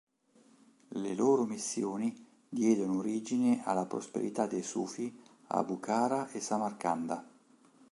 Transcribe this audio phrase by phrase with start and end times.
[1.03, 5.15] Le loro missioni diedero origine alla prosperità dei sufi
[5.49, 7.23] a Bukhara e Samarcanda.